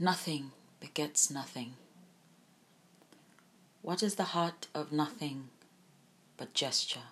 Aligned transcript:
Nothing 0.00 0.52
begets 0.78 1.28
nothing. 1.28 1.74
What 3.82 4.00
is 4.00 4.14
the 4.14 4.30
heart 4.30 4.68
of 4.72 4.92
nothing 4.92 5.48
but 6.36 6.54
gesture? 6.54 7.10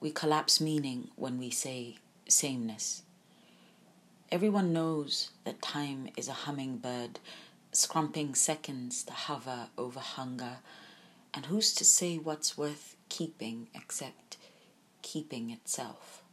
We 0.00 0.10
collapse 0.10 0.60
meaning 0.60 1.10
when 1.14 1.38
we 1.38 1.50
say 1.50 1.98
sameness. 2.26 3.04
Everyone 4.32 4.72
knows 4.72 5.30
that 5.44 5.62
time 5.62 6.08
is 6.16 6.26
a 6.26 6.42
hummingbird, 6.42 7.20
scrumping 7.70 8.34
seconds 8.34 9.04
to 9.04 9.12
hover 9.12 9.68
over 9.78 10.00
hunger, 10.00 10.56
and 11.32 11.46
who's 11.46 11.72
to 11.74 11.84
say 11.84 12.18
what's 12.18 12.58
worth 12.58 12.96
keeping 13.08 13.68
except 13.76 14.38
keeping 15.02 15.50
itself? 15.50 16.24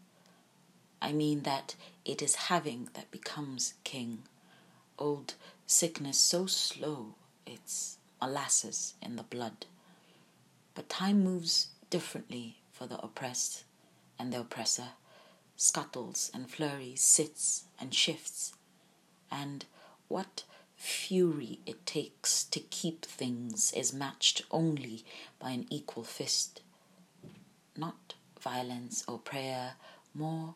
I 0.99 1.11
mean 1.11 1.43
that 1.43 1.75
it 2.05 2.23
is 2.23 2.47
having 2.49 2.89
that 2.95 3.11
becomes 3.11 3.75
king 3.83 4.23
old 4.97 5.35
sickness 5.65 6.17
so 6.17 6.45
slow 6.45 7.15
it's 7.45 7.97
molasses 8.21 8.93
in 9.01 9.15
the 9.15 9.23
blood. 9.23 9.65
But 10.75 10.89
time 10.89 11.23
moves 11.23 11.69
differently 11.89 12.57
for 12.71 12.87
the 12.87 12.99
oppressed 13.01 13.63
and 14.19 14.33
the 14.33 14.41
oppressor, 14.41 14.89
scuttles 15.55 16.31
and 16.33 16.49
flurries, 16.49 17.01
sits 17.01 17.65
and 17.79 17.93
shifts. 17.93 18.53
And 19.31 19.65
what 20.07 20.43
fury 20.75 21.59
it 21.65 21.85
takes 21.85 22.43
to 22.45 22.59
keep 22.59 23.05
things 23.05 23.73
is 23.73 23.93
matched 23.93 24.43
only 24.51 25.03
by 25.39 25.51
an 25.51 25.67
equal 25.69 26.03
fist. 26.03 26.61
Not 27.75 28.15
violence 28.39 29.03
or 29.07 29.19
prayer, 29.19 29.73
more 30.13 30.55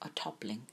a 0.00 0.08
toppling. 0.10 0.66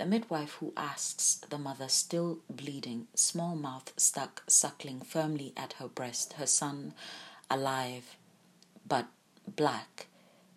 The 0.00 0.06
midwife 0.06 0.52
who 0.52 0.72
asks 0.78 1.34
the 1.50 1.58
mother, 1.58 1.86
still 1.86 2.38
bleeding, 2.48 3.08
small 3.14 3.54
mouth 3.54 3.92
stuck, 3.98 4.42
suckling 4.46 5.02
firmly 5.02 5.52
at 5.58 5.74
her 5.74 5.88
breast, 5.88 6.32
her 6.38 6.46
son 6.46 6.94
alive 7.50 8.16
but 8.88 9.08
black, 9.46 10.06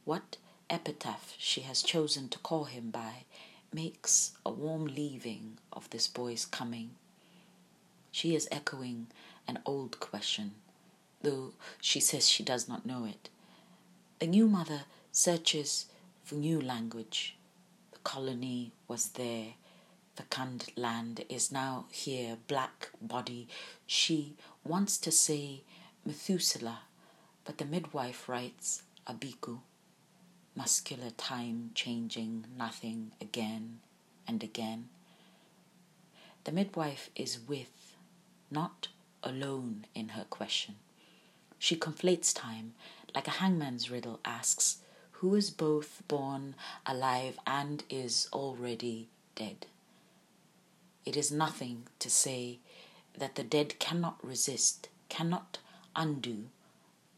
what 0.05 0.38
epitaph 0.69 1.33
she 1.38 1.59
has 1.59 1.83
chosen 1.83 2.30
to 2.30 2.39
call 2.39 2.63
him 2.63 2.89
by 2.89 3.25
makes 3.73 4.31
a 4.45 4.50
warm 4.50 4.85
leaving 4.85 5.57
of 5.73 5.89
this 5.89 6.07
boy's 6.07 6.45
coming. 6.45 6.91
She 8.13 8.38
is 8.38 8.47
echoing 8.50 9.07
an 9.45 9.59
old 9.66 10.00
question, 10.00 10.53
though 11.22 11.52
she 11.81 12.00
says 12.00 12.30
she 12.30 12.44
does 12.44 12.69
not 12.69 12.85
know 12.85 13.03
it. 13.03 13.28
The 14.19 14.28
new 14.28 14.47
mother 14.47 14.83
searches 15.11 15.88
for 16.23 16.35
new 16.35 16.61
language 16.61 17.35
colony 18.03 18.71
was 18.87 19.09
there. 19.09 19.53
Vacant 20.15 20.77
land 20.77 21.25
is 21.29 21.51
now 21.51 21.85
here, 21.91 22.37
black 22.47 22.89
body. 23.01 23.47
She 23.87 24.35
wants 24.63 24.97
to 24.99 25.11
say 25.11 25.63
Methuselah, 26.05 26.81
but 27.45 27.57
the 27.57 27.65
midwife 27.65 28.29
writes 28.29 28.83
Abiku. 29.07 29.59
Muscular 30.55 31.09
time 31.11 31.71
changing 31.73 32.45
nothing 32.55 33.11
again 33.19 33.79
and 34.27 34.43
again. 34.43 34.89
The 36.43 36.51
midwife 36.51 37.09
is 37.15 37.39
with, 37.47 37.95
not 38.51 38.89
alone 39.23 39.85
in 39.95 40.09
her 40.09 40.25
question. 40.29 40.75
She 41.57 41.75
conflates 41.75 42.35
time 42.35 42.73
like 43.15 43.27
a 43.27 43.39
hangman's 43.41 43.89
riddle 43.89 44.19
asks, 44.25 44.79
who 45.23 45.35
is 45.35 45.49
both 45.49 46.03
born 46.09 46.53
alive 46.85 47.39
and 47.47 47.85
is 47.89 48.27
already 48.33 49.07
dead. 49.35 49.66
It 51.05 51.16
is 51.16 51.31
nothing 51.31 51.83
to 51.99 52.09
say 52.09 52.59
that 53.17 53.35
the 53.35 53.44
dead 53.44 53.79
cannot 53.79 54.17
resist, 54.21 54.89
cannot 55.07 55.59
undo, 55.95 56.49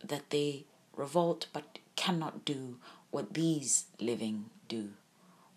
that 0.04 0.30
they 0.30 0.66
revolt 0.96 1.48
but 1.52 1.80
cannot 1.96 2.46
do 2.46 2.76
what 3.10 3.34
these 3.34 3.86
living 4.00 4.52
do, 4.68 4.90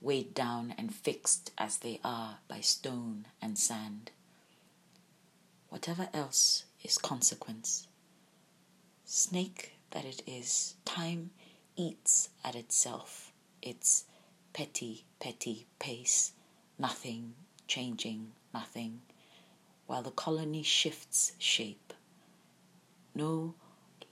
weighed 0.00 0.32
down 0.32 0.74
and 0.78 0.94
fixed 0.94 1.50
as 1.58 1.76
they 1.76 2.00
are 2.02 2.38
by 2.48 2.60
stone 2.60 3.26
and 3.42 3.58
sand. 3.58 4.10
Whatever 5.68 6.08
else 6.14 6.64
is 6.82 6.96
consequence. 6.96 7.88
Snake 9.04 9.72
that 9.90 10.06
it 10.06 10.22
is, 10.26 10.76
time 10.86 11.28
eats 11.78 12.28
at 12.44 12.56
itself, 12.56 13.32
its 13.62 14.04
petty, 14.52 15.04
petty 15.20 15.66
pace, 15.78 16.32
nothing 16.78 17.34
changing, 17.68 18.32
nothing, 18.52 19.00
while 19.86 20.02
the 20.02 20.10
colony 20.10 20.62
shifts 20.62 21.32
shape. 21.38 21.92
No 23.14 23.54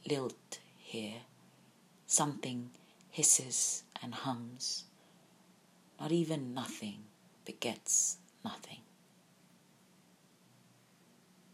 lilt 0.08 0.60
here. 0.78 1.22
Something 2.06 2.70
hisses 3.10 3.82
and 4.00 4.14
hums. 4.14 4.84
Not 5.98 6.12
even 6.12 6.54
nothing 6.54 7.00
begets 7.44 8.18
nothing. 8.44 8.85